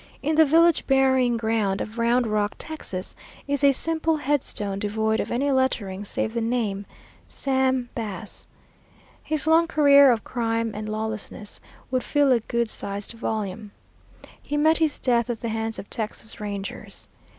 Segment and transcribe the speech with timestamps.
[0.23, 3.15] In the village burying ground of Round Rock, Texas,
[3.47, 6.87] is a simple headstone devoid of any lettering save the name
[7.27, 8.47] "Sam Bass."
[9.21, 11.59] His long career of crime and lawlessness
[11.91, 13.73] would fill a good sized volume.
[14.41, 17.07] He met his death at the hands of Texas Rangers.